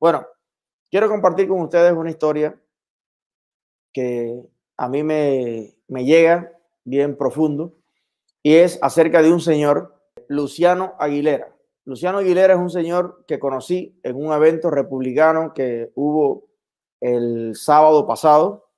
[0.00, 0.24] Bueno,
[0.90, 2.56] quiero compartir con ustedes una historia
[3.92, 4.40] que
[4.76, 6.52] a mí me, llega
[6.84, 7.74] bien profundo
[8.44, 9.96] y es acerca de un señor,
[10.28, 11.52] Luciano Aguilera.
[11.84, 16.46] Luciano Aguilera es un señor que conocí en un evento republicano que hubo
[17.00, 18.70] el sábado pasado.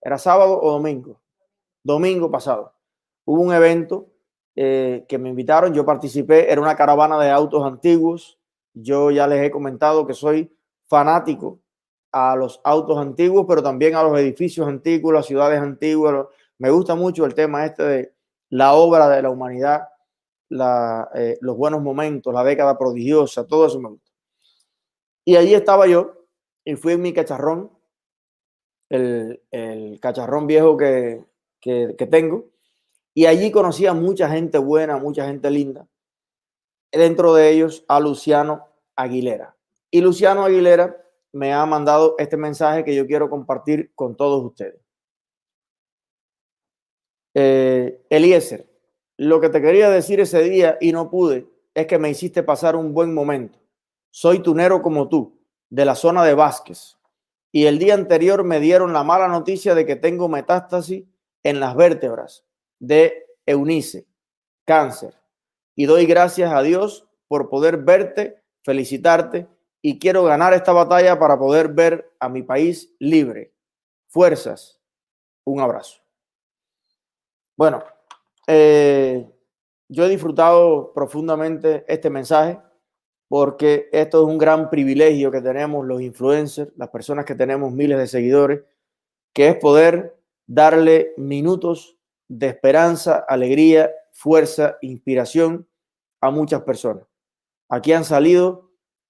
[0.00, 1.20] ¿Era sábado o domingo?
[1.84, 2.72] Domingo pasado.
[3.24, 4.08] Hubo un evento
[4.56, 8.40] eh, que me invitaron, yo participé, era una caravana de autos antiguos.
[8.74, 10.55] Yo ya les he comentado que soy
[10.88, 11.60] fanático
[12.12, 16.26] a los autos antiguos, pero también a los edificios antiguos, las ciudades antiguas.
[16.58, 18.14] Me gusta mucho el tema este de
[18.50, 19.88] la obra de la humanidad
[20.48, 24.12] eh, los buenos momentos, la década prodigiosa, todo eso me gusta.
[25.24, 26.26] Y allí estaba yo
[26.64, 27.72] y fui en mi cacharrón,
[28.88, 31.24] el, cacharrón viejo que,
[31.60, 32.50] que, que, tengo,
[33.12, 35.88] y allí conocí a mucha gente buena, mucha gente linda,
[36.92, 39.55] dentro de ellos a Luciano Aguilera.
[39.96, 40.94] Y Luciano Aguilera
[41.32, 44.78] me ha mandado este mensaje que yo quiero compartir con todos ustedes.
[47.32, 48.68] Eh, Eliezer,
[49.16, 52.76] lo que te quería decir ese día y no pude es que me hiciste pasar
[52.76, 53.58] un buen momento.
[54.10, 56.98] Soy tunero como tú, de la zona de Vázquez.
[57.50, 61.04] Y el día anterior me dieron la mala noticia de que tengo metástasis
[61.42, 62.44] en las vértebras
[62.78, 64.04] de Eunice,
[64.66, 65.14] cáncer.
[65.74, 69.48] Y doy gracias a Dios por poder verte, felicitarte
[69.82, 73.52] y quiero ganar esta batalla para poder ver a mi país libre.
[74.08, 74.80] Fuerzas.
[75.44, 76.00] Un abrazo.
[77.56, 77.82] Bueno,
[78.46, 79.30] eh,
[79.88, 82.58] yo he disfrutado profundamente este mensaje
[83.28, 87.98] porque esto es un gran privilegio que tenemos los influencers, las personas que tenemos miles
[87.98, 88.60] de seguidores,
[89.32, 95.68] que es poder darle minutos de esperanza, alegría, fuerza, inspiración
[96.20, 97.04] a muchas personas.
[97.68, 98.65] Aquí han salido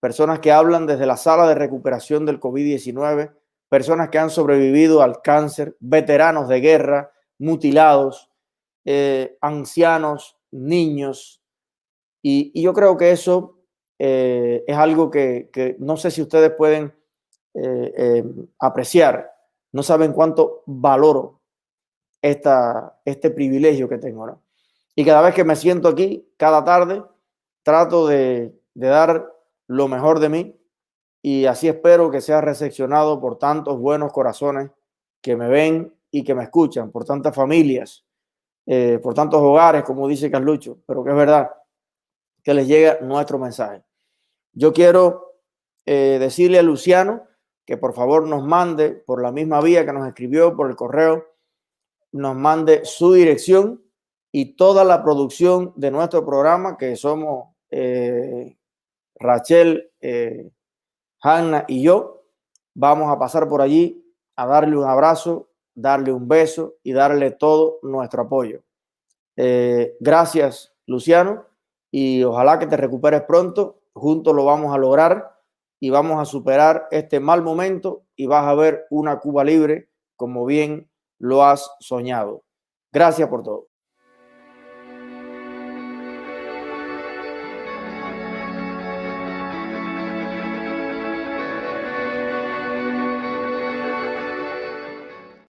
[0.00, 3.32] personas que hablan desde la sala de recuperación del COVID-19,
[3.68, 8.30] personas que han sobrevivido al cáncer, veteranos de guerra, mutilados,
[8.84, 11.42] eh, ancianos, niños.
[12.22, 13.58] Y, yo creo que eso
[13.98, 16.94] eh, es algo que, no sé si ustedes pueden
[17.54, 18.24] eh,
[18.58, 19.32] apreciar.
[19.72, 21.40] No saben cuánto valoro
[22.22, 24.40] esta, este privilegio que tengo.
[24.94, 27.02] Y cada vez que me siento aquí, cada tarde,
[27.62, 29.37] trato de dar
[29.68, 30.60] lo mejor de mí
[31.22, 34.70] y así espero que sea recepcionado por tantos buenos corazones
[35.22, 38.04] que me ven y que me escuchan, por tantas familias
[38.70, 41.50] eh, por tantos hogares, como dice Carlucho, pero que es verdad
[42.42, 43.82] que les llega nuestro mensaje.
[44.52, 45.36] Yo quiero
[45.86, 47.22] eh, decirle a Luciano
[47.64, 51.24] que por favor nos mande por la misma vía que nos escribió por el correo,
[52.12, 53.82] nos mande su dirección
[54.32, 58.57] y toda la producción de nuestro programa, que somos eh,
[59.18, 59.90] Rachel,
[61.20, 62.24] Hanna y yo.
[62.74, 64.04] Vamos a pasar por allí
[64.36, 65.48] a darle un abrazo
[65.78, 68.62] darle un beso y darle todo nuestro apoyo.
[69.36, 71.46] Eh, gracias, Luciano,
[71.90, 73.80] y ojalá que te recuperes pronto.
[73.94, 75.38] Juntos lo vamos a lograr
[75.80, 80.44] y vamos a superar este mal momento y vas a ver una Cuba libre como
[80.44, 82.42] bien lo has soñado.
[82.92, 83.68] Gracias por todo.